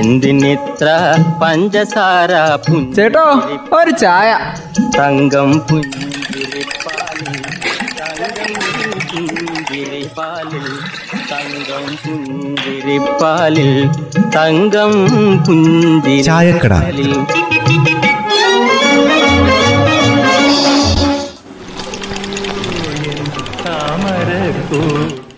[0.00, 0.88] എന്തിനിത്ര
[1.42, 2.32] പഞ്ചസാര
[2.96, 3.26] ചേട്ടോ
[3.78, 4.30] ഒരു ചായ.
[4.98, 7.34] തങ്കം പുഞ്ചിരിപ്പാലിൽ
[8.00, 8.52] തങ്കം
[9.08, 10.66] പുഞ്ചിരിപ്പാലിൽ
[11.32, 13.70] തങ്കം പുഞ്ചിരിപ്പാലിൽ.
[14.36, 14.92] തങ്കം
[16.28, 16.72] ചായക്കട.
[16.72, 17.12] പുഞ്ചിരിപ്പാലിൽ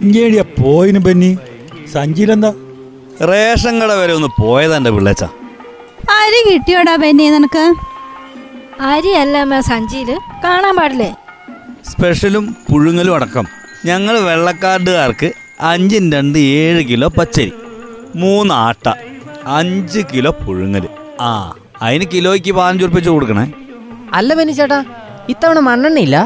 [0.00, 1.30] ഇങ്ങേടിയാ പോയിന് ബന്നി?
[1.92, 2.50] സഞ്ചിയിലെന്താ?
[3.28, 5.24] റേഷൻ കട വരെ ഒന്ന് പോയതാ എന്റെ പിള്ളേച്ച.
[6.18, 7.64] അരി കിട്ടിയോടാ പെന്നെ നിനക്ക്?
[8.90, 10.10] അരിയല്ല അമ്മ സഞ്ചിയിൽ.
[10.44, 11.08] കാണാൻ പാടില്ലേ?
[11.90, 13.46] സ്പെഷ്യലും പുഴുങ്ങലും അടക്കം.
[13.88, 15.28] ഞങ്ങൾ വെള്ളക്കാർഡുകാർക്ക്
[15.70, 17.52] അഞ്ചും രണ്ട് ഏഴ് കിലോ പച്ചരി
[18.22, 18.86] മൂന്ന് ആട്ട
[19.58, 20.84] അഞ്ച് കിലോ പുഴുങ്ങൽ
[21.28, 21.30] ആ
[21.86, 23.44] അതിന് കിലോയ്ക്ക് പതിനഞ്ച് ഉറുപ്പിച്ച് കൊടുക്കണേ.
[24.18, 24.78] അല്ല ബെന്നി ചേട്ടാ
[25.32, 26.16] ഇത്തവണ മണ്ണെണ്ണയില്ല?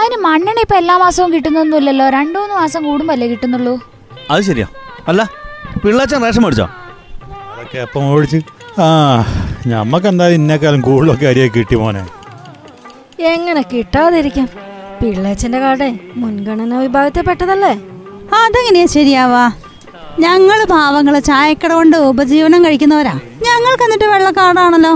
[0.00, 2.06] അതിന് മണ്ണെണ്ണ ഇപ്പൊ എല്ലാ മാസവും കിട്ടുന്നൊന്നുമില്ലല്ലോ.
[2.18, 3.74] രണ്ടു മൂന്ന് മാസം കൂടുമ്പല്ലേ കിട്ടുന്നുള്ളൂ.
[4.30, 4.68] അത് ശരിയാ.
[5.10, 5.22] അല്ല
[5.86, 6.64] പിള്ളേച്ചൻ റേഷൻ മേടിച്ചോ?
[7.50, 8.38] അതൊക്കെ എപ്പം ഓടിച്ച്
[8.84, 8.86] ആ
[9.72, 12.02] ഞമ്മക്ക് എന്തായാലും ഇന്നേക്കാലും കൂടുതലൊക്കെ അരിയെ കിട്ടി മോനെ.
[13.32, 14.48] എങ്ങനെ കിട്ടാതിരിക്കാം?
[15.00, 15.88] പിള്ളേച്ചന്റെ കാടെ
[16.22, 17.72] മുൻഗണനാ വിഭാഗത്തിൽ പെട്ടതല്ലേ?
[18.40, 19.44] അതെങ്ങനെയാ ശരിയാവാ?
[20.24, 23.14] ഞങ്ങൾ പാവങ്ങൾ ചായക്കട കൊണ്ട് ഉപജീവനം കഴിക്കുന്നവരാ.
[23.46, 24.94] ഞങ്ങൾക്ക് എന്നിട്ട് വെള്ളക്കാടാണല്ലോ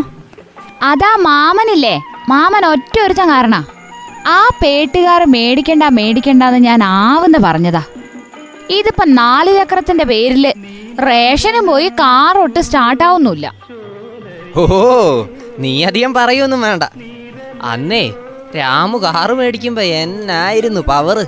[0.91, 1.95] അതാ മാമനില്ലേ?
[2.33, 3.57] മാമൻ ഒറ്റ ഒരുത്തൻ കാരണ.
[4.36, 7.83] ആ പേട്ടുകാർ മേടിക്കണ്ട മേടിക്കണ്ടെന്ന് ഞാൻ ആവുന്ന പറഞ്ഞതാ.
[8.79, 10.45] ഇതിപ്പോ നാല് ചക്രത്തിന്റെ പേരിൽ
[11.09, 13.47] റേഷനും പോയി കാർ സ്റ്റാർട്ട് സ്റ്റാർട്ടാവുന്നില്ല
[14.57, 14.65] ഓ
[15.59, 16.85] നീ അധികം പറയൊന്നും വേണ്ട.
[17.63, 18.05] അന്നേ
[18.57, 21.25] രാമു കാറ് മേടിക്കുമ്പോ എന്നായിരുന്നു പവറ്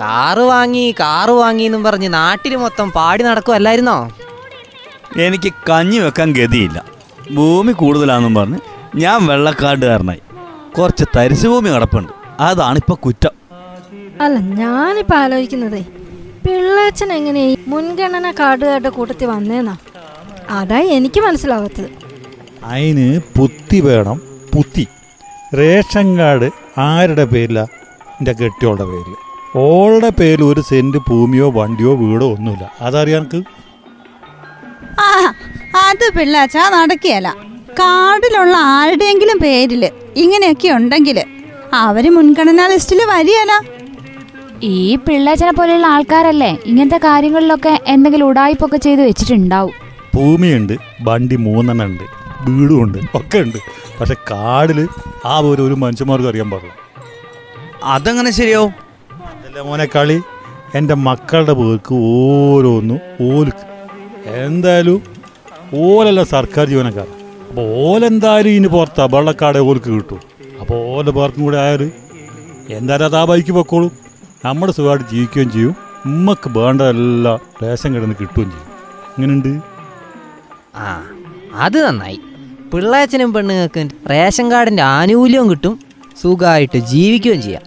[0.00, 3.98] കാറ് വാങ്ങി കാറ് വാങ്ങി എന്നും പറഞ്ഞ് നാട്ടിൽ മൊത്തം പാടി നടക്കുമല്ലായിരുന്നോ
[5.26, 6.78] എനിക്ക് കഞ്ഞി വെക്കാൻ ഗതിയില്ല.
[7.30, 8.58] ഭൂമി കൂടുതലാണെന്നും പറഞ്ഞ്
[8.94, 10.22] ഞാൻ വെള്ളക്കാട്ടുകാരനായി
[10.78, 12.12] കുറച്ച് തരിശുഭൂമി നടപ്പുണ്ട്.
[12.12, 13.34] കിടപ്പുണ്ട് അതാണ് ഇപ്പൊ കുറ്റം.
[14.20, 15.82] അല്ല ഞാനിപ്പോ ആലോചിക്കുന്നതേ
[16.46, 19.76] പിള്ളേച്ചൻ എങ്ങനെ മുൻഗണന കാർഡുകാരുടെ കൂട്ടത്തിൽ വന്നേന്നാ?
[20.50, 21.90] അതാ എനിക്ക് മനസ്സിലാവാത്തത്.
[22.64, 24.18] അതിന് പുത്തി വേണം
[24.54, 24.86] പുത്തി.
[25.58, 27.64] റേഷൻ കാർഡ് ആരുടെ പേരിലാ?
[28.18, 29.14] എന്റെ കെട്ടിയോളുടെ പേരിൽ
[29.56, 32.64] ഓളുടെ പേരിൽ ഒരു സെന്റ് ഭൂമിയോ വണ്ടിയോ വീടോ ഒന്നുമില്ല.
[32.80, 33.24] അതറിയാൻ
[35.84, 37.28] അത് പിള്ളാച്ച നടക്കുകയല്ല
[37.80, 39.82] കാർഡിലുള്ള ആരുടെയെങ്കിലും പേരിൽ
[40.16, 41.18] ഇങ്ങനെയൊക്കെ ഉണ്ടെങ്കിൽ
[41.72, 43.54] അവർ മുൻഗണനാ ലിസ്റ്റിൽ വരികയല്ല
[44.68, 49.74] ഈ പിള്ളേച്ചനെ പോലെയുള്ള ആൾക്കാരല്ലേ ഇങ്ങനത്തെ കാര്യങ്ങളിലൊക്കെ എന്തെങ്കിലും ഉടായ്പൊക്കെ ചെയ്ത് വെച്ചിട്ടുണ്ടാവും.
[50.14, 50.74] ഭൂമിയുണ്ട്
[51.06, 52.04] വണ്ടി മൂന്നെണ്ണം ഉണ്ട്
[52.46, 53.58] വീടും ഉണ്ട് ഒക്കെ ഉണ്ട്
[53.98, 54.78] പക്ഷെ കാടിൽ
[55.30, 56.74] ആ ഒരു ഒരു മനുഷ്യന്മാർക്ക് അറിയാൻ പാടില്ല.
[57.94, 58.62] അതങ്ങനെ ശരിയോ
[59.30, 60.18] അതല്ല മോനെ കളി?
[60.78, 63.48] എന്റെ മക്കളുടെ പേർക്ക് ഓരോന്നും ഓൽ
[64.44, 65.00] എന്തായാലും
[65.84, 67.08] ഓലല്ല സർക്കാർ ജീവനക്കാർ.
[67.48, 70.20] അപ്പോൾ ഓലെന്തായാലും ഇനി പുറത്താ വെള്ളക്കാടെ ഓൽക്ക് കിട്ടും.
[70.60, 71.82] അപ്പോൾ ഓലെ പേർക്കും കൂടെ ആയാൽ
[72.78, 73.92] എന്തായാലും അത് ആ ബൈക്ക് പൊക്കോളും.
[74.44, 75.72] നമ്മുടെ സുഖമായിട്ട് ജീവിക്കുകയും ചെയ്യും.
[76.06, 78.66] ഉമ്മക്ക് വേണ്ടതെല്ലാം റേഷൻ കിടന്ന് കിട്ടുകയും ചെയ്യും.
[79.14, 79.52] ഇങ്ങനെയുണ്ട്
[80.84, 80.90] ആ
[81.64, 82.18] അത് നന്നായി.
[82.72, 85.74] പിള്ളേച്ചനും പെണ്ണുങ്ങൾക്കും റേഷൻ കാർഡിന്റെ ആനുകൂല്യവും കിട്ടും.
[86.22, 87.64] സുഖമായിട്ട് ജീവിക്കുകയും ചെയ്യാം.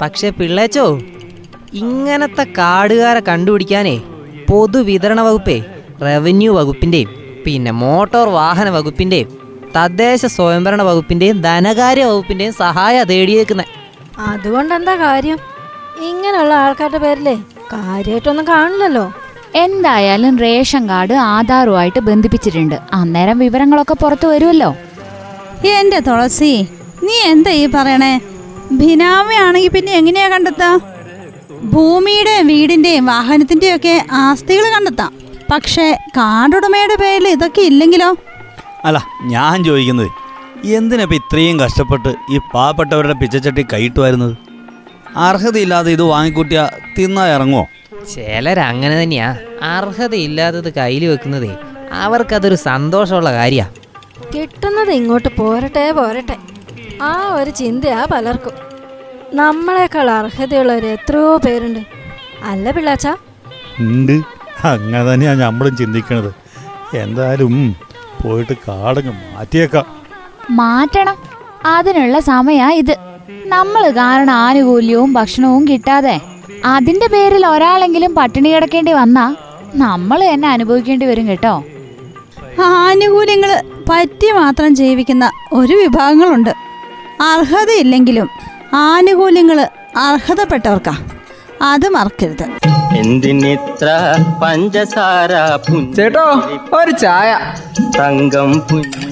[0.00, 0.86] പക്ഷേ പിള്ളേച്ചോ
[1.82, 3.96] ഇങ്ങനത്തെ കാടുകാരെ കണ്ടുപിടിക്കാനേ
[4.48, 5.58] പൊതുവിതരണ വകുപ്പേ
[6.02, 7.10] റവന്യൂ വകുപ്പിന്റെയും
[7.44, 9.28] പിന്നെ മോട്ടോർ വാഹന വകുപ്പിന്റെയും
[9.76, 13.70] തദ്ദേശ സ്വയംഭരണ വകുപ്പിന്റെയും ധനകാര്യ വകുപ്പിന്റെയും സഹായ തേടിയേക്കുന്നത്
[14.30, 15.38] അതുകൊണ്ട് എന്താ കാര്യം?
[16.08, 17.34] ഇങ്ങനെയുള്ള ആൾക്കാരുടെ പേരിലേ
[17.72, 19.04] കാര്യമായിട്ടൊന്നും കാണില്ലല്ലോ.
[19.64, 22.76] എന്തായാലും റേഷൻ കാർഡ് ആധാറുമായിട്ട് ബന്ധിപ്പിച്ചിട്ടുണ്ട്.
[22.98, 24.70] അന്നേരം വിവരങ്ങളൊക്കെ പുറത്തു വരുമല്ലോ.
[25.78, 26.52] എന്റെ തുളസി
[27.06, 28.12] നീ എന്താ ഈ പറയണേ?
[28.80, 30.70] ഭിനാമയാണെങ്കിൽ പിന്നെ എങ്ങനെയാ കണ്ടെത്താ?
[31.72, 35.12] ഭൂമിയുടെ വീടിന്റെയും വാഹനത്തിന്റെയും ഒക്കെ ആസ്തികൾ കണ്ടെത്താം.
[35.52, 35.86] പക്ഷേ
[36.16, 38.10] കാർഡുടമയുടെ പേരിൽ ഇതൊക്കെ ഇല്ലെങ്കിലോ?
[38.84, 38.98] അല്ല
[39.34, 40.10] ഞാൻ ചോദിക്കുന്നത്
[40.78, 44.34] എന്തിനാ ഇപ്പം ഇത്രയും കഷ്ടപ്പെട്ട് ഈ പാവപ്പെട്ടവരുടെ പിച്ചച്ചട്ടി കൈയിട്ട് വരുന്നത്
[45.16, 47.68] അർഹതയില്ലാതെ ഇത് വാങ്ങിക്കൂട്ടിയ തിന്നാ ഇറങ്ങുമോ
[48.14, 49.36] ചിലരങ്ങനെ തന്നെയാ.
[49.62, 51.56] അർഹതയില്ലാത്തത് കയ്യിൽ വെക്കുന്നതേ
[51.92, 53.68] അവർക്കതൊരു സന്തോഷമുള്ള കാര്യാ.
[54.34, 56.36] കിട്ടുന്നത് ഇങ്ങോട്ട് പോരട്ടെ പോരട്ടെ.
[57.02, 58.52] ആ ഒരു ചിന്തയാ പലർക്കും.
[59.34, 61.80] നമ്മളെക്കാൾ അർഹതയുള്ളവർ എത്രയോ പേരുണ്ട്.
[62.44, 63.08] അല്ല പിള്ളാച്ച?
[63.80, 64.12] ഉണ്ട്.
[64.64, 66.34] അങ്ങനെ തന്നെയാണ് നമ്മളും ചിന്തിക്കണത്.
[66.96, 67.76] എന്തായാലും
[68.22, 69.84] പോയിട്ട് കാടങ്ങ് മാറ്റിയേക്കാം.
[70.50, 71.16] മാറ്റണം.
[71.66, 72.96] അതിനുള്ള സമയാ ഇത്.
[73.30, 76.20] നമ്മൾ കാരണം ആനുകൂല്യവും ഭക്ഷണവും കിട്ടാതെ.
[76.64, 79.34] അതിന്റെ പേരിൽ ഒരാളെങ്കിലും പട്ടിണി കിടക്കേണ്ടി വന്നാ
[79.74, 81.64] നമ്മൾ തന്നെ അനുഭവിക്കേണ്ടി വരും കേട്ടോ.
[82.64, 86.50] ആനുകൂല്യങ്ങൾ പറ്റി മാത്രം ജീവിക്കുന്ന ഒരു വിഭാഗങ്ങളുണ്ട്.
[87.20, 88.28] അർഹതയില്ലെങ്കിലും
[88.74, 90.98] ആനുകൂല്യങ്ങൾ അർഹതപ്പെട്ടവർക്കാ.
[91.62, 92.50] അത് മറക്കരുത്.
[92.96, 93.88] എന്തിനിത്ര
[94.42, 95.30] പഞ്ചസാര
[95.96, 96.42] ചേട്ടോ
[96.72, 97.38] ഒരു ചായ.
[97.98, 99.11] തങ്കം പുഞ്ചിരിപ്പാലിൽ